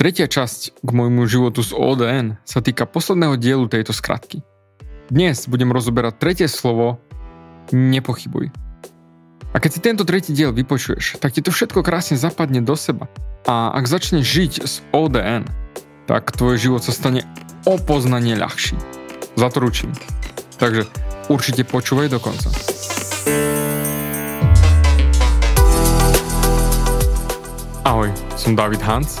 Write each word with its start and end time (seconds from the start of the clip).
Tretia 0.00 0.24
časť 0.24 0.80
k 0.80 0.90
môjmu 0.96 1.28
životu 1.28 1.60
z 1.60 1.76
ODN 1.76 2.40
sa 2.48 2.64
týka 2.64 2.88
posledného 2.88 3.36
dielu 3.36 3.68
tejto 3.68 3.92
skratky. 3.92 4.40
Dnes 5.12 5.44
budem 5.44 5.68
rozoberať 5.68 6.16
tretie 6.16 6.48
slovo 6.48 7.04
nepochybuj. 7.68 8.48
A 9.52 9.60
keď 9.60 9.70
si 9.76 9.84
tento 9.84 10.08
tretí 10.08 10.32
diel 10.32 10.56
vypočuješ, 10.56 11.20
tak 11.20 11.36
ti 11.36 11.44
to 11.44 11.52
všetko 11.52 11.84
krásne 11.84 12.16
zapadne 12.16 12.64
do 12.64 12.72
seba. 12.80 13.12
A 13.44 13.76
ak 13.76 13.84
začneš 13.84 14.24
žiť 14.24 14.52
z 14.64 14.74
ODN, 14.96 15.44
tak 16.08 16.32
tvoj 16.32 16.56
život 16.56 16.80
sa 16.80 16.96
stane 16.96 17.28
o 17.68 17.76
poznanie 17.76 18.40
ľahší. 18.40 18.80
Za 19.36 19.52
to 19.52 19.60
ručím. 19.60 19.92
Takže 20.56 20.88
určite 21.28 21.68
počúvaj 21.68 22.08
do 22.08 22.16
konca. 22.16 22.48
Ahoj, 27.84 28.08
som 28.40 28.56
David 28.56 28.80
Hans 28.80 29.20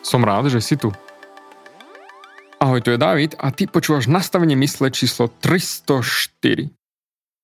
Som 0.00 0.24
rád, 0.24 0.48
že 0.48 0.64
si 0.64 0.80
tu. 0.80 0.88
Ahoj, 2.60 2.80
tu 2.80 2.92
je 2.92 3.00
David 3.00 3.36
a 3.40 3.52
ty 3.52 3.68
počúvaš 3.68 4.08
nastavenie 4.08 4.56
mysle 4.56 4.92
číslo 4.92 5.28
304. 5.28 6.68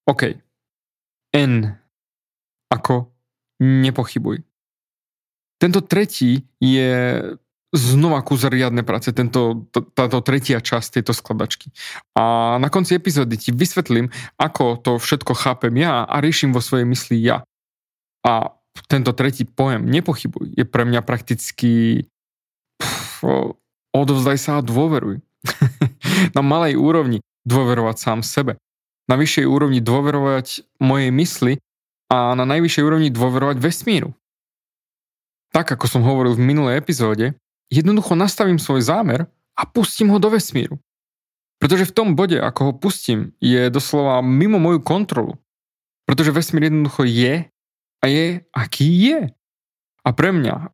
OK. 0.09 0.23
N. 1.37 1.53
Ako 2.73 3.13
nepochybuj. 3.61 4.45
Tento 5.57 5.81
tretí 5.85 6.45
je 6.61 7.21
znova 7.73 8.21
kus 8.25 8.45
riadne 8.49 8.85
práce, 8.85 9.13
tento, 9.13 9.69
táto 9.73 10.21
tretia 10.25 10.61
časť 10.61 11.01
tejto 11.01 11.13
skladačky. 11.13 11.73
A 12.17 12.57
na 12.57 12.69
konci 12.73 12.97
epizódy 12.97 13.37
ti 13.37 13.53
vysvetlím, 13.53 14.09
ako 14.41 14.81
to 14.81 14.93
všetko 14.97 15.33
chápem 15.37 15.77
ja 15.81 16.05
a 16.09 16.15
riešim 16.21 16.57
vo 16.57 16.61
svojej 16.65 16.89
mysli 16.89 17.21
ja. 17.21 17.45
A 18.25 18.53
tento 18.89 19.17
tretí 19.17 19.49
pojem, 19.49 19.89
nepochybuj, 19.89 20.57
je 20.57 20.65
pre 20.69 20.85
mňa 20.85 21.01
prakticky 21.05 22.05
odovzdaj 23.95 24.37
sa 24.37 24.59
a 24.59 24.67
dôveruj. 24.67 25.23
na 26.37 26.43
malej 26.43 26.75
úrovni 26.77 27.23
dôverovať 27.47 27.97
sám 27.97 28.21
sebe. 28.27 28.59
Na 29.07 29.15
vyššej 29.15 29.47
úrovni 29.47 29.79
dôverovať 29.79 30.67
mojej 30.83 31.11
mysli 31.15 31.53
a 32.11 32.35
na 32.35 32.43
najvyššej 32.43 32.83
úrovni 32.83 33.09
dôverovať 33.15 33.57
vesmíru. 33.63 34.11
Tak 35.55 35.79
ako 35.79 35.87
som 35.87 36.03
hovoril 36.03 36.35
v 36.35 36.43
minulej 36.43 36.83
epizóde, 36.83 37.39
jednoducho 37.71 38.19
nastavím 38.19 38.59
svoj 38.59 38.83
zámer 38.83 39.31
a 39.55 39.63
pustím 39.65 40.11
ho 40.11 40.19
do 40.19 40.31
vesmíru. 40.31 40.83
Pretože 41.57 41.89
v 41.89 41.95
tom 41.97 42.09
bode, 42.19 42.37
ako 42.37 42.61
ho 42.69 42.73
pustím, 42.77 43.33
je 43.41 43.73
doslova 43.73 44.21
mimo 44.21 44.61
moju 44.61 44.83
kontrolu. 44.83 45.39
Pretože 46.05 46.35
vesmír 46.35 46.69
jednoducho 46.69 47.03
je 47.09 47.35
a 48.03 48.05
je, 48.05 48.45
aký 48.53 48.87
je. 48.87 49.21
A 50.05 50.09
pre 50.13 50.31
mňa 50.31 50.71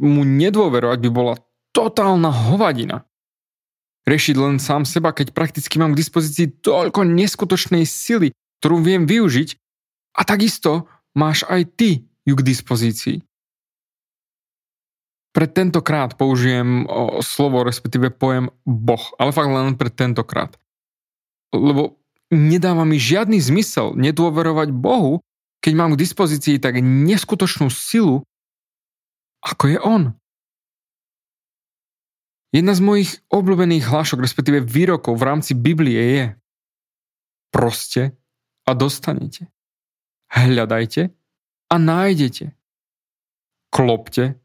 mu 0.00 0.22
nedôverovať 0.24 0.98
by 0.98 1.10
bola 1.12 1.34
totálna 1.76 2.32
hovadina. 2.32 3.04
Rešiť 4.08 4.36
len 4.40 4.56
sám 4.56 4.88
seba, 4.88 5.12
keď 5.12 5.36
prakticky 5.36 5.76
mám 5.76 5.92
k 5.92 6.00
dispozícii 6.00 6.64
toľko 6.64 7.04
neskutočnej 7.04 7.84
sily, 7.84 8.32
ktorú 8.64 8.80
viem 8.80 9.04
využiť 9.04 9.48
a 10.16 10.24
takisto 10.24 10.88
máš 11.12 11.44
aj 11.44 11.68
ty 11.76 12.08
ju 12.24 12.32
k 12.32 12.46
dispozícii. 12.46 13.20
Pre 15.36 15.46
tentokrát 15.52 16.16
použijem 16.16 16.88
slovo, 17.20 17.60
respektíve 17.60 18.08
pojem 18.08 18.48
Boh, 18.64 19.04
ale 19.20 19.36
fakt 19.36 19.52
len 19.52 19.76
pre 19.76 19.92
tentokrát. 19.92 20.56
Lebo 21.52 22.00
nedáva 22.32 22.88
mi 22.88 22.96
žiadny 22.96 23.36
zmysel 23.36 23.92
nedôverovať 24.00 24.72
Bohu, 24.72 25.20
keď 25.60 25.72
mám 25.76 25.92
k 25.92 26.00
dispozícii 26.00 26.56
tak 26.56 26.80
neskutočnú 26.80 27.68
silu, 27.68 28.24
ako 29.44 29.64
je 29.76 29.78
On. 29.84 30.02
Jedna 32.54 32.72
z 32.74 32.80
mojich 32.82 33.10
obľúbených 33.30 33.90
hlášok, 33.90 34.22
respektíve 34.22 34.62
výrokov 34.62 35.18
v 35.18 35.26
rámci 35.26 35.52
Biblie 35.52 36.02
je 36.14 36.24
proste 37.50 38.14
a 38.66 38.70
dostanete. 38.74 39.50
Hľadajte 40.30 41.10
a 41.70 41.74
nájdete. 41.78 42.54
Klopte 43.70 44.38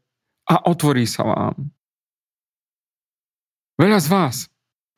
a 0.50 0.54
otvorí 0.66 1.06
sa 1.06 1.22
vám. 1.24 1.70
Veľa 3.78 3.98
z 3.98 4.08
vás, 4.10 4.36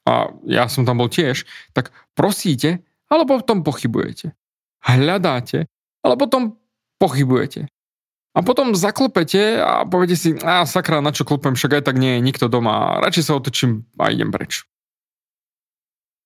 a 0.04 0.28
ja 0.44 0.68
som 0.68 0.84
tam 0.84 1.00
bol 1.00 1.08
tiež, 1.08 1.48
tak 1.72 1.92
prosíte, 2.12 2.84
ale 3.08 3.24
potom 3.24 3.64
pochybujete. 3.64 4.36
Hľadáte, 4.84 5.64
ale 6.04 6.14
potom 6.20 6.60
pochybujete. 7.00 7.72
A 8.34 8.42
potom 8.42 8.74
zaklopete 8.74 9.62
a 9.62 9.86
poviete 9.86 10.18
si, 10.18 10.34
a 10.42 10.66
sakra, 10.66 10.98
na 10.98 11.14
čo 11.14 11.22
klopem, 11.22 11.54
však 11.54 11.78
aj 11.78 11.82
tak 11.86 11.96
nie 12.02 12.18
je 12.18 12.26
nikto 12.26 12.50
doma, 12.50 12.98
radšej 12.98 13.24
sa 13.30 13.38
otočím 13.38 13.86
a 13.94 14.10
idem 14.10 14.34
preč. 14.34 14.66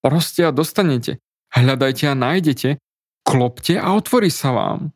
Proste 0.01 0.49
a 0.49 0.51
dostanete. 0.51 1.21
Hľadajte 1.53 2.09
a 2.09 2.17
nájdete, 2.17 2.69
klopte 3.21 3.77
a 3.77 3.93
otvorí 3.93 4.33
sa 4.33 4.53
vám. 4.53 4.89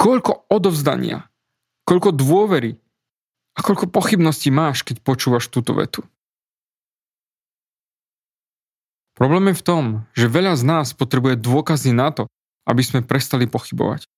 Koľko 0.00 0.48
odovzdania, 0.48 1.28
koľko 1.84 2.16
dôvery 2.16 2.80
a 3.56 3.60
koľko 3.60 3.92
pochybností 3.92 4.48
máš, 4.48 4.80
keď 4.80 5.04
počúvaš 5.04 5.52
túto 5.52 5.76
vetu. 5.76 6.04
Problém 9.14 9.54
je 9.54 9.60
v 9.60 9.66
tom, 9.66 9.84
že 10.16 10.26
veľa 10.26 10.58
z 10.58 10.64
nás 10.66 10.90
potrebuje 10.90 11.38
dôkazy 11.38 11.94
na 11.94 12.10
to, 12.10 12.26
aby 12.66 12.82
sme 12.82 13.06
prestali 13.06 13.46
pochybovať. 13.46 14.10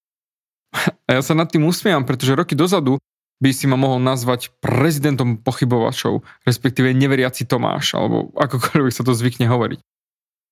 A 1.06 1.10
ja 1.18 1.22
sa 1.24 1.32
nad 1.32 1.48
tým 1.48 1.64
usmievam, 1.64 2.04
pretože 2.04 2.36
roky 2.36 2.54
dozadu 2.54 3.00
by 3.40 3.50
si 3.52 3.68
ma 3.68 3.76
mohol 3.76 4.00
nazvať 4.00 4.52
prezidentom 4.64 5.40
pochybovačov, 5.44 6.24
respektíve 6.48 6.92
neveriaci 6.96 7.44
Tomáš, 7.44 7.92
alebo 7.92 8.32
akokoľvek 8.32 8.92
sa 8.92 9.04
to 9.04 9.12
zvykne 9.12 9.44
hovoriť. 9.48 9.80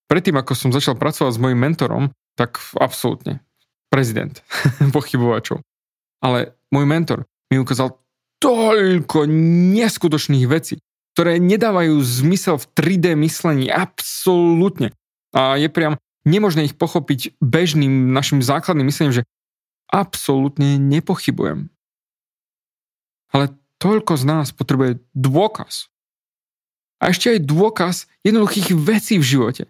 Predtým, 0.05 0.37
ako 0.37 0.53
som 0.53 0.71
začal 0.71 1.01
pracovať 1.01 1.33
s 1.33 1.41
mojim 1.41 1.57
mentorom, 1.57 2.13
tak 2.37 2.61
absolútne. 2.77 3.41
Prezident 3.89 4.37
pochybovačov. 4.97 5.65
Ale 6.21 6.57
môj 6.69 6.85
mentor 6.85 7.19
mi 7.49 7.57
ukázal 7.57 7.97
toľko 8.41 9.25
neskutočných 9.73 10.45
vecí, 10.45 10.77
ktoré 11.17 11.41
nedávajú 11.41 11.97
zmysel 12.05 12.61
v 12.61 12.69
3D 12.77 13.17
myslení. 13.17 13.73
Absolútne. 13.73 14.93
A 15.33 15.57
je 15.57 15.73
priam 15.73 15.97
nemožné 16.29 16.69
ich 16.69 16.77
pochopiť 16.77 17.39
bežným 17.41 18.13
našim 18.13 18.45
základným 18.45 18.89
myslením, 18.93 19.23
že 19.23 19.27
absolútne 19.95 20.75
nepochybujem. 20.75 21.71
Ale 23.31 23.55
toľko 23.79 24.19
z 24.19 24.25
nás 24.27 24.51
potrebuje 24.51 24.99
dôkaz. 25.15 25.87
A 26.99 27.15
ešte 27.15 27.39
aj 27.39 27.47
dôkaz 27.47 28.11
jednoduchých 28.27 28.75
vecí 28.75 29.23
v 29.23 29.27
živote. 29.27 29.65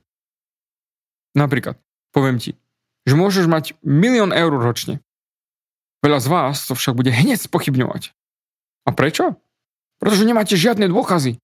Napríklad, 1.37 1.77
poviem 2.15 2.41
ti, 2.41 2.57
že 3.05 3.19
môžeš 3.19 3.45
mať 3.51 3.77
milión 3.85 4.33
eur 4.33 4.55
ročne. 4.55 5.05
Veľa 6.01 6.21
z 6.21 6.29
vás 6.31 6.57
to 6.69 6.73
však 6.77 6.97
bude 6.97 7.13
hneď 7.13 7.41
spochybňovať. 7.41 8.13
A 8.85 8.93
prečo? 8.93 9.41
Pretože 9.99 10.29
nemáte 10.29 10.55
žiadne 10.55 10.89
dôkazy. 10.89 11.41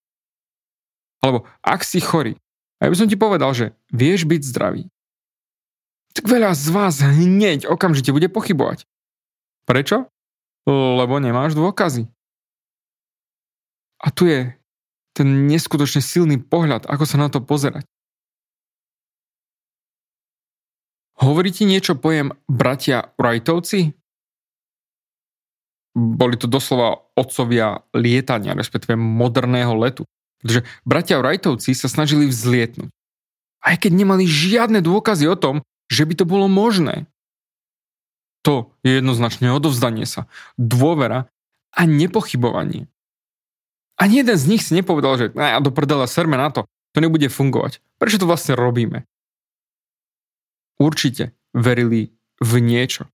Alebo 1.25 1.49
ak 1.65 1.85
si 1.85 2.01
chorý, 2.01 2.37
a 2.81 2.89
ja 2.89 2.93
by 2.93 2.97
som 2.97 3.09
ti 3.09 3.17
povedal, 3.17 3.53
že 3.53 3.77
vieš 3.93 4.25
byť 4.25 4.41
zdravý, 4.41 4.89
tak 6.15 6.27
veľa 6.27 6.53
z 6.55 6.67
vás 6.75 6.99
hneď 7.01 7.71
okamžite 7.71 8.11
bude 8.11 8.27
pochybovať. 8.27 8.87
Prečo? 9.65 10.11
Lebo 10.67 11.23
nemáš 11.23 11.55
dôkazy. 11.55 12.11
A 14.01 14.09
tu 14.11 14.27
je 14.27 14.51
ten 15.13 15.29
neskutočne 15.47 16.01
silný 16.01 16.41
pohľad, 16.41 16.89
ako 16.89 17.05
sa 17.05 17.17
na 17.21 17.29
to 17.29 17.45
pozerať. 17.45 17.85
Hovorí 21.21 21.53
ti 21.53 21.69
niečo 21.69 22.01
pojem 22.01 22.33
bratia 22.49 23.13
Wrightovci? 23.21 23.93
Boli 25.93 26.41
to 26.41 26.49
doslova 26.49 26.97
otcovia 27.13 27.85
lietania, 27.93 28.57
respektíve 28.57 28.97
moderného 28.97 29.77
letu. 29.77 30.09
Pretože 30.41 30.65
bratia 30.89 31.21
Wrightovci 31.21 31.77
sa 31.77 31.93
snažili 31.93 32.25
vzlietnúť. 32.25 32.89
Aj 33.61 33.77
keď 33.77 33.93
nemali 33.93 34.25
žiadne 34.25 34.81
dôkazy 34.81 35.29
o 35.29 35.37
tom, 35.37 35.61
že 35.91 36.07
by 36.07 36.15
to 36.15 36.25
bolo 36.25 36.47
možné. 36.47 37.11
To 38.47 38.73
je 38.87 39.03
jednoznačne 39.03 39.53
odovzdanie 39.53 40.09
sa, 40.09 40.31
dôvera 40.57 41.29
a 41.77 41.85
nepochybovanie. 41.85 42.89
Ani 44.01 44.25
jeden 44.25 44.39
z 44.39 44.49
nich 44.49 44.65
si 44.65 44.73
nepovedal, 44.73 45.21
že 45.21 45.27
ja 45.37 45.61
do 45.61 45.69
prdela 45.69 46.09
serme 46.09 46.41
na 46.41 46.49
to, 46.49 46.65
to 46.97 47.05
nebude 47.05 47.29
fungovať. 47.29 47.85
Prečo 48.01 48.17
to 48.17 48.25
vlastne 48.25 48.57
robíme? 48.57 49.05
Určite 50.81 51.37
verili 51.53 52.17
v 52.41 52.53
niečo. 52.65 53.05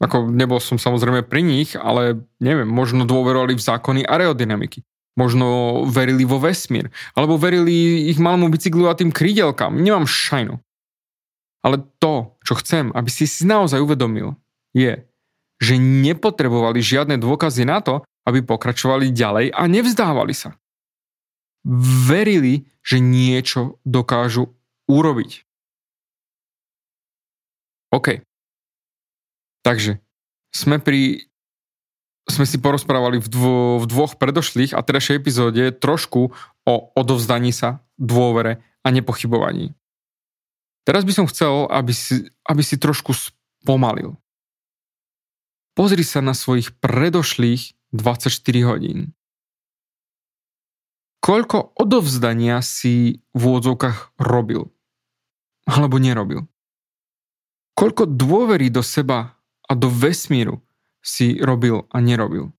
Ako 0.00 0.32
nebol 0.32 0.60
som 0.64 0.80
samozrejme 0.80 1.24
pri 1.28 1.44
nich, 1.44 1.76
ale 1.76 2.24
neviem, 2.40 2.68
možno 2.68 3.04
dôverovali 3.04 3.52
v 3.52 3.64
zákony 3.64 4.00
aerodynamiky. 4.08 4.80
Možno 5.16 5.80
verili 5.88 6.28
vo 6.28 6.36
vesmír. 6.36 6.92
Alebo 7.16 7.40
verili 7.40 8.08
ich 8.08 8.20
malému 8.20 8.52
bicyklu 8.52 8.88
a 8.88 8.96
tým 8.96 9.08
krídelkám. 9.08 9.72
Nemám 9.72 10.04
šajnu. 10.04 10.60
Ale 11.66 11.82
to, 11.98 12.38
čo 12.46 12.54
chcem, 12.62 12.94
aby 12.94 13.10
si 13.10 13.26
si 13.26 13.42
naozaj 13.42 13.82
uvedomil, 13.82 14.38
je, 14.70 15.02
že 15.58 15.74
nepotrebovali 15.82 16.78
žiadne 16.78 17.18
dôkazy 17.18 17.66
na 17.66 17.82
to, 17.82 18.06
aby 18.22 18.46
pokračovali 18.46 19.10
ďalej 19.10 19.50
a 19.50 19.62
nevzdávali 19.66 20.30
sa. 20.30 20.54
Verili, 22.06 22.70
že 22.86 23.02
niečo 23.02 23.82
dokážu 23.82 24.54
urobiť. 24.86 25.42
OK. 27.90 28.22
Takže 29.66 29.98
sme 30.54 30.78
pri 30.78 31.26
sme 32.26 32.42
si 32.42 32.58
porozprávali 32.58 33.22
v, 33.22 33.28
dvo, 33.30 33.56
v 33.78 33.86
dvoch 33.86 34.18
predošlých 34.18 34.74
a 34.74 34.82
terajšej 34.82 35.14
epizóde 35.22 35.70
trošku 35.70 36.34
o 36.66 36.74
odovzdaní 36.98 37.54
sa, 37.54 37.86
dôvere 37.94 38.58
a 38.82 38.90
nepochybovaní. 38.90 39.75
Teraz 40.86 41.02
by 41.02 41.12
som 41.12 41.26
chcel, 41.26 41.66
aby 41.66 41.90
si, 41.90 42.30
aby 42.46 42.62
si 42.62 42.78
trošku 42.78 43.10
spomalil. 43.10 44.14
Pozri 45.74 46.06
sa 46.06 46.22
na 46.22 46.32
svojich 46.32 46.78
predošlých 46.78 47.74
24 47.90 48.30
hodín. 48.70 49.10
Koľko 51.18 51.74
odovzdania 51.74 52.62
si 52.62 53.18
v 53.34 53.40
úvodzovkách 53.42 54.14
robil? 54.22 54.70
Alebo 55.66 55.98
nerobil? 55.98 56.46
Koľko 57.74 58.06
dôvery 58.06 58.70
do 58.70 58.80
seba 58.80 59.34
a 59.66 59.72
do 59.74 59.90
vesmíru 59.90 60.62
si 61.02 61.42
robil 61.42 61.82
a 61.90 61.98
nerobil? 61.98 62.54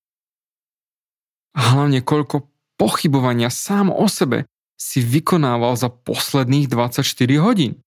A 1.55 1.73
hlavne 1.73 2.03
koľko 2.03 2.51
pochybovania 2.75 3.47
sám 3.47 3.87
o 3.87 4.05
sebe 4.11 4.45
si 4.75 4.99
vykonával 4.99 5.79
za 5.79 5.87
posledných 5.87 6.67
24 6.67 7.07
hodín? 7.39 7.86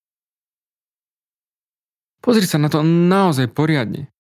Pozri 2.21 2.45
sa 2.45 2.61
na 2.61 2.69
to 2.69 2.85
naozaj 2.85 3.49
poriadne. 3.49 4.13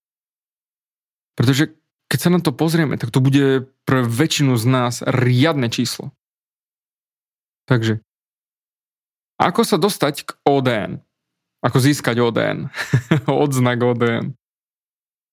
Pretože 1.36 1.76
keď 2.10 2.18
sa 2.18 2.30
na 2.32 2.40
to 2.40 2.50
pozrieme, 2.50 2.96
tak 2.96 3.12
to 3.12 3.22
bude 3.22 3.70
pre 3.84 4.00
väčšinu 4.02 4.56
z 4.56 4.64
nás 4.66 4.94
riadne 5.04 5.70
číslo. 5.70 6.10
Takže, 7.68 8.02
ako 9.38 9.62
sa 9.62 9.78
dostať 9.78 10.26
k 10.26 10.30
ODN? 10.42 10.98
Ako 11.62 11.78
získať 11.78 12.18
ODN? 12.18 12.72
Odznak 13.30 13.78
ODN. 13.78 14.34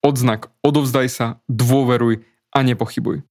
Odznak 0.06 0.54
odovzdaj 0.62 1.08
sa, 1.10 1.28
dôveruj 1.50 2.22
a 2.54 2.60
nepochybuj. 2.62 3.26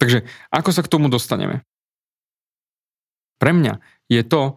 Takže, 0.00 0.24
ako 0.48 0.70
sa 0.72 0.80
k 0.80 0.90
tomu 0.90 1.12
dostaneme? 1.12 1.66
Pre 3.36 3.52
mňa 3.52 3.82
je 4.06 4.22
to, 4.22 4.56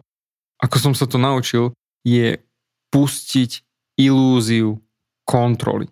ako 0.62 0.76
som 0.78 0.92
sa 0.94 1.04
to 1.04 1.18
naučil, 1.18 1.74
je 2.06 2.38
pustiť 2.94 3.65
ilúziu 3.96 4.78
kontroly. 5.24 5.88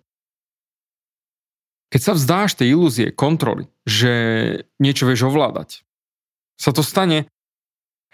Keď 1.90 2.00
sa 2.00 2.12
vzdáš 2.14 2.58
tej 2.58 2.74
ilúzie 2.74 3.14
kontroly, 3.14 3.70
že 3.86 4.10
niečo 4.82 5.06
vieš 5.06 5.30
ovládať, 5.30 5.86
sa 6.58 6.70
to 6.70 6.82
stane 6.82 7.26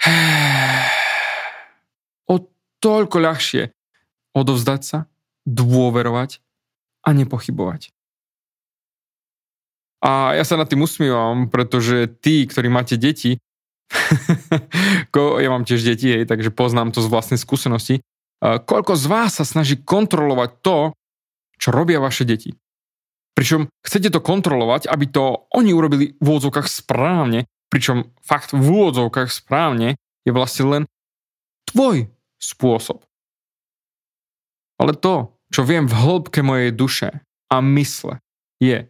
o 2.33 2.37
toľko 2.81 3.17
ľahšie 3.21 3.73
odovzdať 4.37 4.81
sa, 4.85 4.99
dôverovať 5.49 6.41
a 7.05 7.09
nepochybovať. 7.17 7.93
A 10.01 10.33
ja 10.33 10.45
sa 10.49 10.57
nad 10.57 10.65
tým 10.65 10.81
usmievam, 10.81 11.53
pretože 11.53 12.09
tí, 12.25 12.49
ktorí 12.49 12.73
máte 12.73 12.97
deti, 12.97 13.37
ja 15.45 15.49
mám 15.53 15.69
tiež 15.69 15.85
deti, 15.85 16.25
takže 16.25 16.55
poznám 16.55 16.97
to 16.97 17.05
z 17.05 17.13
vlastnej 17.13 17.41
skúsenosti, 17.41 18.01
koľko 18.41 18.97
z 18.97 19.05
vás 19.07 19.37
sa 19.37 19.45
snaží 19.45 19.77
kontrolovať 19.81 20.51
to, 20.65 20.79
čo 21.61 21.69
robia 21.71 22.01
vaše 22.01 22.25
deti. 22.25 22.57
Pričom 23.37 23.69
chcete 23.85 24.09
to 24.09 24.21
kontrolovať, 24.25 24.89
aby 24.89 25.05
to 25.09 25.49
oni 25.53 25.77
urobili 25.77 26.17
v 26.17 26.25
úvodzovkách 26.25 26.69
správne, 26.69 27.47
pričom 27.69 28.11
fakt 28.25 28.57
v 28.57 28.65
úvodzovkách 28.65 29.29
správne 29.29 30.01
je 30.25 30.33
vlastne 30.33 30.65
len 30.69 30.83
tvoj 31.69 32.09
spôsob. 32.41 33.05
Ale 34.81 34.97
to, 34.97 35.37
čo 35.53 35.63
viem 35.69 35.85
v 35.85 35.95
hĺbke 35.95 36.41
mojej 36.41 36.73
duše 36.73 37.09
a 37.53 37.57
mysle, 37.61 38.25
je, 38.61 38.89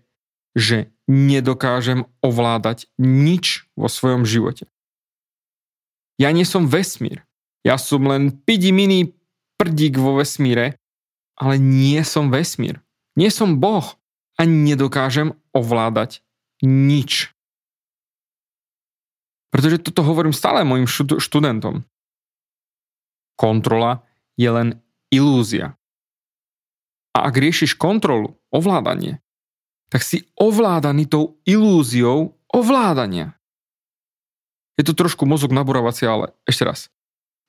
že 0.55 0.95
nedokážem 1.11 2.07
ovládať 2.23 2.87
nič 2.99 3.67
vo 3.75 3.91
svojom 3.91 4.23
živote. 4.23 4.71
Ja 6.23 6.31
nie 6.31 6.47
som 6.47 6.71
vesmír. 6.71 7.27
Ja 7.67 7.77
som 7.77 8.07
len 8.07 8.31
pidi 8.31 8.71
mini 8.71 9.20
prdík 9.61 10.01
vo 10.01 10.17
vesmíre, 10.17 10.81
ale 11.37 11.61
nie 11.61 12.01
som 12.01 12.33
vesmír. 12.33 12.81
Nie 13.13 13.29
som 13.29 13.61
Boh 13.61 13.85
a 14.41 14.49
nedokážem 14.49 15.37
ovládať 15.53 16.25
nič. 16.65 17.37
Pretože 19.53 19.85
toto 19.85 20.01
hovorím 20.01 20.33
stále 20.33 20.65
mojim 20.65 20.89
študentom. 21.21 21.85
Kontrola 23.37 24.01
je 24.41 24.49
len 24.49 24.69
ilúzia. 25.13 25.77
A 27.13 27.29
ak 27.29 27.35
riešiš 27.37 27.77
kontrolu, 27.77 28.39
ovládanie, 28.55 29.19
tak 29.91 30.07
si 30.07 30.31
ovládaný 30.39 31.11
tou 31.11 31.43
ilúziou 31.43 32.39
ovládania. 32.47 33.35
Je 34.79 34.87
to 34.87 34.95
trošku 34.95 35.27
mozog 35.27 35.51
naborávací, 35.51 36.07
ale 36.07 36.33
ešte 36.47 36.63
raz. 36.63 36.81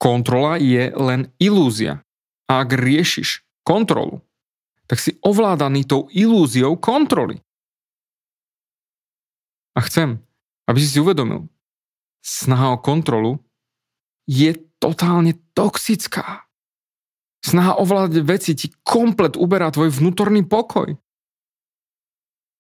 Kontrola 0.02 0.58
je 0.58 0.90
len 0.98 1.30
ilúzia. 1.38 2.02
A 2.50 2.66
ak 2.66 2.74
riešiš 2.74 3.46
kontrolu, 3.62 4.26
tak 4.90 4.98
si 4.98 5.14
ovládaný 5.22 5.86
tou 5.86 6.10
ilúziou 6.10 6.74
kontroly. 6.82 7.38
A 9.78 9.86
chcem, 9.86 10.18
aby 10.66 10.78
si 10.82 10.90
si 10.90 10.98
uvedomil, 10.98 11.46
snaha 12.26 12.74
o 12.76 12.82
kontrolu 12.82 13.40
je 14.26 14.58
totálne 14.82 15.38
toxická. 15.54 16.50
Snaha 17.46 17.78
ovládať 17.78 18.22
veci 18.26 18.52
ti 18.58 18.68
komplet 18.82 19.38
uberá 19.38 19.70
tvoj 19.70 19.94
vnútorný 19.94 20.42
pokoj. 20.46 20.98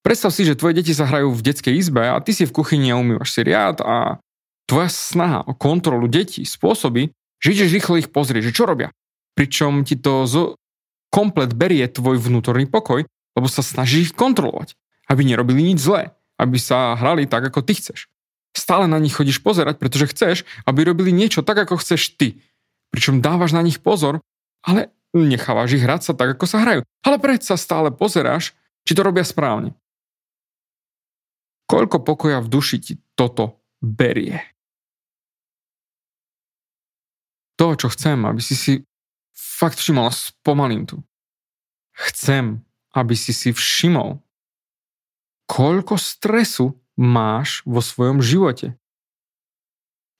Predstav 0.01 0.33
si, 0.33 0.45
že 0.45 0.57
tvoje 0.57 0.81
deti 0.81 0.93
sa 0.93 1.05
hrajú 1.05 1.33
v 1.33 1.45
detskej 1.45 1.73
izbe 1.77 2.01
a 2.05 2.17
ty 2.21 2.33
si 2.33 2.45
v 2.45 2.53
kuchyni 2.53 2.89
a 2.89 2.97
umývaš 2.97 3.33
si 3.33 3.41
riad 3.45 3.81
a 3.81 4.17
tvoja 4.65 4.89
snaha 4.89 5.45
o 5.45 5.53
kontrolu 5.53 6.09
detí 6.09 6.41
spôsobí, 6.41 7.13
že 7.41 7.57
ideš 7.57 7.73
rýchlo 7.73 7.97
ich 7.97 8.13
pozrieť, 8.13 8.53
že 8.53 8.55
čo 8.55 8.69
robia. 8.69 8.93
Pričom 9.33 9.81
ti 9.81 9.97
to 9.97 10.29
zo, 10.29 10.55
komplet 11.11 11.51
berie 11.57 11.83
tvoj 11.89 12.21
vnútorný 12.21 12.69
pokoj, 12.69 13.03
lebo 13.35 13.47
sa 13.49 13.65
snaží 13.65 14.07
ich 14.07 14.13
kontrolovať, 14.15 14.77
aby 15.09 15.25
nerobili 15.25 15.73
nič 15.73 15.83
zlé, 15.83 16.13
aby 16.37 16.61
sa 16.61 16.95
hrali 16.95 17.25
tak, 17.25 17.51
ako 17.51 17.65
ty 17.65 17.75
chceš. 17.75 18.07
Stále 18.51 18.85
na 18.87 18.99
nich 18.99 19.15
chodíš 19.15 19.39
pozerať, 19.39 19.79
pretože 19.79 20.11
chceš, 20.11 20.37
aby 20.67 20.83
robili 20.87 21.15
niečo 21.15 21.41
tak, 21.41 21.63
ako 21.63 21.79
chceš 21.79 22.15
ty. 22.19 22.43
Pričom 22.91 23.23
dávaš 23.23 23.55
na 23.55 23.63
nich 23.63 23.79
pozor, 23.79 24.19
ale 24.61 24.91
nechávaš 25.15 25.79
ich 25.79 25.83
hrať 25.83 26.11
sa 26.11 26.13
tak, 26.15 26.35
ako 26.35 26.45
sa 26.47 26.59
hrajú. 26.63 26.81
Ale 27.03 27.17
predsa 27.19 27.55
stále 27.55 27.91
pozeráš, 27.95 28.51
či 28.83 28.91
to 28.91 29.01
robia 29.03 29.23
správne. 29.23 29.71
Koľko 31.71 32.03
pokoja 32.03 32.43
v 32.43 32.51
duši 32.51 32.77
ti 32.83 32.93
toto 33.15 33.63
berie? 33.79 34.50
To, 37.61 37.77
čo 37.77 37.93
chcem, 37.93 38.17
aby 38.25 38.41
si 38.41 38.57
si 38.57 38.81
fakt 39.37 39.77
všimol 39.77 40.09
spomalím 40.09 40.89
tu. 40.89 40.97
Chcem, 41.93 42.65
aby 42.97 43.13
si 43.13 43.37
si 43.37 43.53
všimol, 43.53 44.17
koľko 45.45 46.01
stresu 46.01 46.81
máš 46.97 47.61
vo 47.69 47.85
svojom 47.85 48.17
živote. 48.25 48.73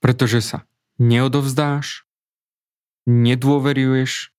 Pretože 0.06 0.46
sa 0.46 0.70
neodovzdáš, 1.02 2.06
nedôveruješ 3.10 4.30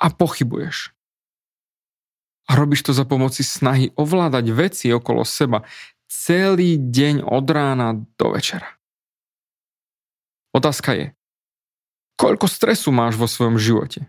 a 0.00 0.08
pochybuješ. 0.08 0.96
A 2.48 2.56
robíš 2.56 2.80
to 2.88 2.96
za 2.96 3.04
pomoci 3.04 3.44
snahy 3.44 3.92
ovládať 3.92 4.48
veci 4.56 4.88
okolo 4.88 5.28
seba 5.28 5.68
celý 6.08 6.80
deň 6.80 7.28
od 7.28 7.44
rána 7.44 7.92
do 8.16 8.26
večera. 8.32 8.80
Otázka 10.56 10.96
je, 10.96 11.06
koľko 12.20 12.44
stresu 12.44 12.92
máš 12.92 13.16
vo 13.16 13.24
svojom 13.24 13.56
živote? 13.56 14.04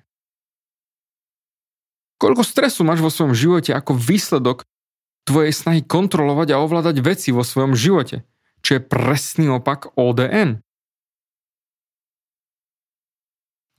Koľko 2.20 2.44
stresu 2.44 2.84
máš 2.84 3.00
vo 3.00 3.08
svojom 3.08 3.32
živote 3.32 3.72
ako 3.72 3.96
výsledok 3.96 4.68
tvojej 5.24 5.56
snahy 5.56 5.82
kontrolovať 5.82 6.52
a 6.52 6.60
ovládať 6.60 7.00
veci 7.00 7.32
vo 7.32 7.42
svojom 7.42 7.72
živote, 7.72 8.28
čo 8.60 8.78
je 8.78 8.82
presný 8.84 9.48
opak 9.50 9.96
ODN? 9.96 10.60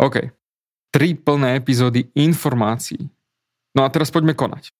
OK. 0.00 0.16
Tri 0.90 1.08
plné 1.14 1.60
epizódy 1.60 2.10
informácií. 2.16 3.06
No 3.76 3.84
a 3.84 3.92
teraz 3.92 4.10
poďme 4.10 4.34
konať. 4.34 4.72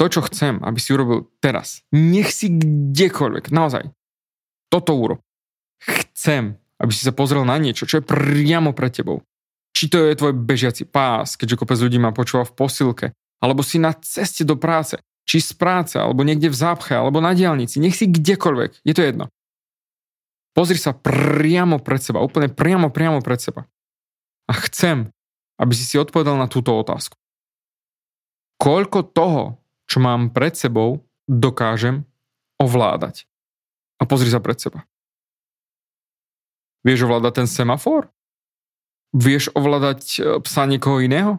To, 0.00 0.10
čo 0.10 0.24
chcem, 0.26 0.58
aby 0.64 0.82
si 0.82 0.90
urobil 0.90 1.30
teraz, 1.38 1.84
nech 1.94 2.32
si 2.34 2.50
kdekoľvek, 2.50 3.54
naozaj, 3.54 3.92
toto 4.66 4.98
urob. 4.98 5.20
Chcem, 5.78 6.58
aby 6.82 6.90
si 6.90 7.06
sa 7.06 7.14
pozrel 7.14 7.46
na 7.46 7.56
niečo, 7.62 7.86
čo 7.86 8.02
je 8.02 8.04
priamo 8.04 8.74
pred 8.74 8.90
tebou. 8.90 9.22
Či 9.72 9.88
to 9.88 10.02
je 10.02 10.18
tvoj 10.18 10.34
bežiaci 10.34 10.84
pás, 10.84 11.38
keďže 11.38 11.62
kopec 11.62 11.78
ľudí 11.78 11.96
ma 11.96 12.10
počúva 12.10 12.42
v 12.42 12.52
posilke, 12.58 13.06
alebo 13.38 13.62
si 13.62 13.78
na 13.78 13.94
ceste 13.94 14.42
do 14.42 14.58
práce, 14.58 14.98
či 15.22 15.38
z 15.38 15.54
práce, 15.54 15.96
alebo 15.96 16.26
niekde 16.26 16.50
v 16.50 16.58
zápche, 16.58 16.98
alebo 16.98 17.22
na 17.22 17.32
diálnici, 17.32 17.78
nech 17.78 17.94
si 17.94 18.10
kdekoľvek, 18.10 18.82
je 18.82 18.94
to 18.94 19.02
jedno. 19.06 19.26
Pozri 20.52 20.76
sa 20.76 20.92
priamo 20.92 21.80
pred 21.80 22.02
seba, 22.02 22.20
úplne 22.20 22.52
priamo, 22.52 22.92
priamo 22.92 23.24
pred 23.24 23.40
seba. 23.40 23.64
A 24.50 24.52
chcem, 24.68 25.08
aby 25.56 25.72
si 25.72 25.88
si 25.88 25.96
odpovedal 25.96 26.36
na 26.36 26.50
túto 26.50 26.76
otázku. 26.76 27.16
Koľko 28.60 29.08
toho, 29.08 29.42
čo 29.88 29.98
mám 30.04 30.28
pred 30.30 30.52
sebou, 30.52 31.02
dokážem 31.24 32.04
ovládať? 32.60 33.24
A 33.96 34.04
pozri 34.04 34.28
sa 34.28 34.44
pred 34.44 34.60
seba. 34.60 34.84
Vieš 36.82 37.06
ovládať 37.06 37.32
ten 37.42 37.48
semafor? 37.48 38.10
Vieš 39.14 39.54
ovládať 39.54 40.00
e, 40.18 40.20
psa 40.42 40.66
niekoho 40.66 40.98
iného? 40.98 41.38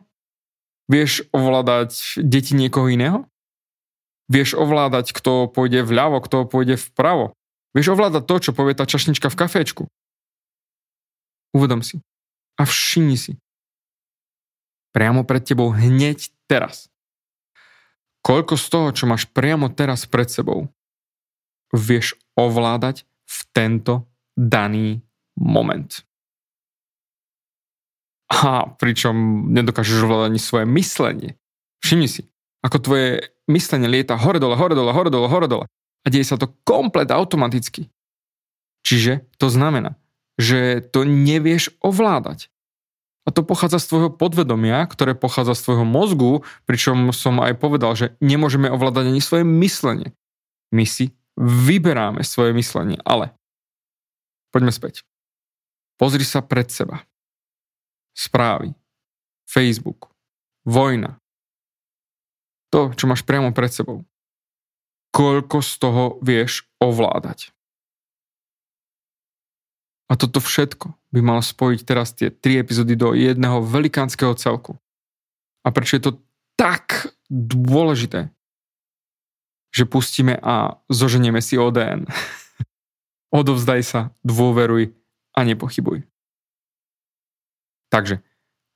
Vieš 0.87 1.27
ovládať 1.35 2.21
deti 2.23 2.55
niekoho 2.55 2.87
iného? 2.87 3.27
Vieš 4.31 4.55
ovládať, 4.55 5.11
kto 5.11 5.51
pôjde 5.51 5.83
vľavo, 5.83 6.23
kto 6.23 6.47
pôjde 6.47 6.79
vpravo? 6.79 7.35
Vieš 7.75 7.97
ovládať 7.97 8.23
to, 8.23 8.35
čo 8.39 8.51
povie 8.55 8.77
tá 8.77 8.87
čašnička 8.87 9.27
v 9.27 9.39
kafečku? 9.39 9.83
Uvedom 11.51 11.83
si. 11.83 11.99
A 12.55 12.63
všimni 12.63 13.17
si. 13.19 13.33
Priamo 14.93 15.25
pred 15.25 15.41
tebou 15.43 15.73
hneď 15.73 16.29
teraz. 16.45 16.87
Koľko 18.23 18.55
z 18.55 18.65
toho, 18.71 18.87
čo 18.95 19.09
máš 19.09 19.27
priamo 19.27 19.67
teraz 19.67 20.07
pred 20.07 20.29
sebou, 20.31 20.71
vieš 21.75 22.15
ovládať 22.39 23.03
v 23.27 23.39
tento 23.51 24.07
daný 24.37 25.03
moment. 25.37 26.03
A 28.33 28.65
pričom 28.77 29.47
nedokážeš 29.53 30.03
ovládať 30.03 30.29
ani 30.33 30.41
svoje 30.41 30.65
myslenie. 30.65 31.29
Všimni 31.85 32.09
si, 32.09 32.21
ako 32.65 32.77
tvoje 32.81 33.07
myslenie 33.51 33.91
lieta 33.91 34.17
hore 34.17 34.39
dole, 34.39 34.55
hore 34.55 34.73
dole, 34.73 34.95
hore 34.95 35.11
dole, 35.11 35.27
hore 35.27 35.47
dole. 35.51 35.65
A 36.03 36.07
deje 36.09 36.27
sa 36.27 36.39
to 36.39 36.51
komplet 36.67 37.11
automaticky. 37.11 37.91
Čiže 38.83 39.23
to 39.39 39.47
znamená, 39.47 39.95
že 40.35 40.83
to 40.83 41.07
nevieš 41.07 41.71
ovládať. 41.79 42.51
A 43.23 43.31
to 43.31 43.47
pochádza 43.47 43.79
z 43.79 43.87
tvojho 43.87 44.09
podvedomia, 44.11 44.83
ktoré 44.83 45.15
pochádza 45.15 45.55
z 45.55 45.63
tvojho 45.63 45.87
mozgu, 45.87 46.31
pričom 46.67 47.15
som 47.15 47.39
aj 47.39 47.55
povedal, 47.55 47.95
že 47.95 48.19
nemôžeme 48.19 48.67
ovládať 48.67 49.15
ani 49.15 49.23
svoje 49.23 49.47
myslenie. 49.47 50.11
My 50.75 50.83
si 50.83 51.15
vyberáme 51.39 52.27
svoje 52.27 52.51
myslenie, 52.51 52.99
ale 53.07 53.31
poďme 54.51 54.75
späť. 54.75 55.07
Pozri 55.97 56.25
sa 56.25 56.41
pred 56.41 56.69
seba. 56.69 57.05
Správy. 58.13 58.73
Facebook. 59.49 60.09
Vojna. 60.65 61.19
To, 62.73 62.89
čo 62.97 63.05
máš 63.05 63.21
priamo 63.21 63.53
pred 63.53 63.69
sebou. 63.69 64.01
Koľko 65.13 65.61
z 65.61 65.71
toho 65.77 66.03
vieš 66.25 66.65
ovládať? 66.81 67.53
A 70.09 70.17
toto 70.17 70.41
všetko 70.41 70.93
by 71.13 71.19
malo 71.21 71.41
spojiť 71.41 71.79
teraz 71.85 72.13
tie 72.13 72.33
tri 72.33 72.57
epizódy 72.57 72.97
do 72.97 73.13
jedného 73.13 73.61
velikánskeho 73.61 74.33
celku. 74.37 74.77
A 75.65 75.69
prečo 75.69 75.97
je 75.97 76.03
to 76.09 76.13
tak 76.57 77.13
dôležité, 77.29 78.29
že 79.73 79.89
pustíme 79.89 80.37
a 80.37 80.77
zoženieme 80.89 81.41
si 81.41 81.57
ODN. 81.57 82.05
Odovzdaj 83.41 83.81
sa, 83.81 84.01
dôveruj 84.21 84.93
a 85.33 85.39
nepochybuj. 85.43 86.05
Takže, 87.89 88.21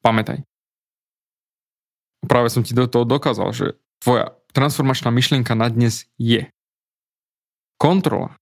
pamätaj. 0.06 0.46
Práve 2.26 2.50
som 2.54 2.62
ti 2.62 2.74
do 2.74 2.86
toho 2.90 3.06
dokázal, 3.06 3.50
že 3.54 3.66
tvoja 4.02 4.36
transformačná 4.54 5.14
myšlienka 5.14 5.54
na 5.54 5.70
dnes 5.70 6.10
je 6.18 6.50
kontrola, 7.78 8.38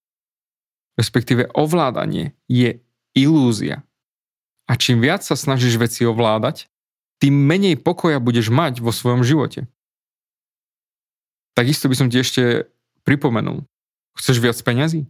respektíve 0.95 1.51
ovládanie 1.51 2.35
je 2.47 2.79
ilúzia. 3.15 3.83
A 4.65 4.79
čím 4.79 5.03
viac 5.03 5.21
sa 5.21 5.37
snažíš 5.37 5.77
veci 5.77 6.07
ovládať, 6.07 6.71
tým 7.19 7.35
menej 7.35 7.79
pokoja 7.79 8.19
budeš 8.19 8.51
mať 8.51 8.83
vo 8.83 8.91
svojom 8.91 9.23
živote. 9.23 9.67
Takisto 11.55 11.87
by 11.87 11.95
som 11.95 12.07
ti 12.11 12.19
ešte 12.19 12.67
pripomenul. 13.07 13.63
Chceš 14.19 14.43
viac 14.43 14.57
peňazí? 14.59 15.07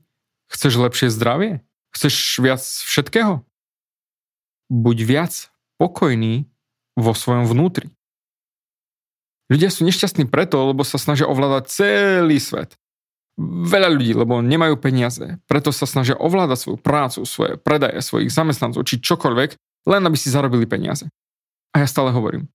Chceš 0.49 0.77
lepšie 0.77 1.09
zdravie? 1.09 1.65
Chceš 1.95 2.43
viac 2.43 2.59
všetkého? 2.59 3.39
Buď 4.67 4.97
viac 5.07 5.33
pokojný 5.79 6.43
vo 6.99 7.15
svojom 7.15 7.47
vnútri. 7.47 7.87
Ľudia 9.47 9.71
sú 9.71 9.87
nešťastní 9.87 10.27
preto, 10.27 10.59
lebo 10.59 10.83
sa 10.83 10.99
snažia 10.99 11.29
ovládať 11.29 11.71
celý 11.71 12.41
svet. 12.41 12.75
Veľa 13.39 13.91
ľudí, 13.95 14.11
lebo 14.15 14.39
nemajú 14.43 14.79
peniaze, 14.79 15.39
preto 15.45 15.71
sa 15.71 15.87
snažia 15.87 16.15
ovládať 16.19 16.57
svoju 16.67 16.79
prácu, 16.79 17.19
svoje 17.27 17.59
predaje, 17.59 17.99
svojich 17.99 18.31
zamestnancov, 18.31 18.87
či 18.87 19.03
čokoľvek, 19.03 19.49
len 19.91 20.01
aby 20.07 20.17
si 20.17 20.31
zarobili 20.31 20.65
peniaze. 20.67 21.07
A 21.75 21.83
ja 21.83 21.87
stále 21.87 22.15
hovorím. 22.15 22.47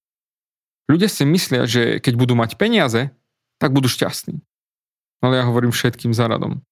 Ľudia 0.88 1.06
si 1.06 1.22
myslia, 1.28 1.68
že 1.68 2.00
keď 2.02 2.16
budú 2.16 2.34
mať 2.34 2.56
peniaze, 2.56 3.12
tak 3.60 3.76
budú 3.76 3.86
šťastní. 3.86 4.40
Ale 5.20 5.40
ja 5.40 5.44
hovorím 5.46 5.70
všetkým 5.70 6.16
zaradom 6.16 6.64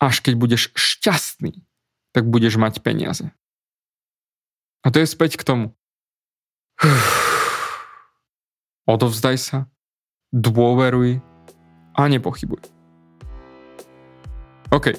až 0.00 0.24
keď 0.24 0.34
budeš 0.40 0.62
šťastný, 0.72 1.60
tak 2.16 2.26
budeš 2.26 2.56
mať 2.56 2.80
peniaze. 2.80 3.28
A 4.80 4.88
to 4.88 5.04
je 5.04 5.06
späť 5.06 5.36
k 5.36 5.44
tomu. 5.44 5.66
Odovzdaj 8.90 9.36
sa, 9.36 9.58
dôveruj 10.32 11.20
a 11.94 12.00
nepochybuj. 12.08 12.64
OK. 14.72 14.96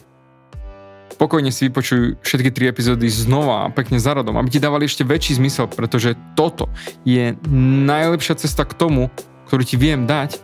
Pokojne 1.18 1.54
si 1.54 1.70
vypočuj 1.70 2.18
všetky 2.22 2.50
tri 2.50 2.66
epizódy 2.70 3.06
znova 3.10 3.68
a 3.68 3.72
pekne 3.74 4.02
zaradom, 4.02 4.38
aby 4.38 4.58
ti 4.58 4.64
dávali 4.64 4.90
ešte 4.90 5.06
väčší 5.06 5.38
zmysel, 5.38 5.70
pretože 5.70 6.18
toto 6.34 6.66
je 7.06 7.38
najlepšia 7.86 8.42
cesta 8.42 8.66
k 8.66 8.74
tomu, 8.74 9.14
ktorú 9.50 9.62
ti 9.66 9.78
viem 9.78 10.10
dať. 10.10 10.42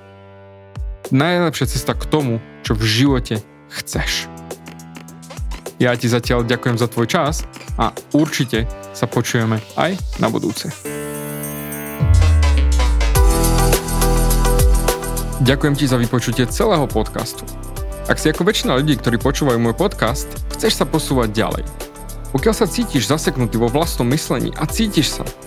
Najlepšia 1.09 1.65
cesta 1.71 1.95
k 1.95 2.03
tomu, 2.05 2.43
čo 2.61 2.75
v 2.75 2.83
živote 2.83 3.41
chceš. 3.71 4.36
Ja 5.77 5.93
ti 5.93 6.09
zatiaľ 6.09 6.41
ďakujem 6.41 6.73
za 6.81 6.89
tvoj 6.89 7.05
čas 7.05 7.45
a 7.77 7.93
určite 8.17 8.65
sa 8.97 9.05
počujeme 9.05 9.61
aj 9.77 9.93
na 10.17 10.25
budúce. 10.25 10.73
Ďakujem 15.37 15.75
ti 15.77 15.85
za 15.85 16.01
vypočutie 16.01 16.49
celého 16.49 16.89
podcastu. 16.89 17.45
Ak 18.09 18.17
si 18.17 18.33
ako 18.33 18.41
väčšina 18.41 18.73
ľudí, 18.73 18.97
ktorí 18.97 19.21
počúvajú 19.21 19.61
môj 19.61 19.77
podcast, 19.77 20.25
chceš 20.57 20.81
sa 20.81 20.85
posúvať 20.89 21.29
ďalej. 21.37 21.63
Pokiaľ 22.33 22.53
sa 22.57 22.65
cítiš 22.65 23.05
zaseknutý 23.05 23.61
vo 23.61 23.69
vlastnom 23.69 24.09
myslení 24.09 24.49
a 24.57 24.65
cítiš 24.65 25.21
sa, 25.21 25.29